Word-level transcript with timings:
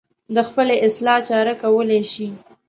د 0.35 0.37
خپلې 0.47 0.75
اصلاح 0.87 1.19
چاره 1.29 1.53
کولی 1.61 2.01
شي. 2.11 2.27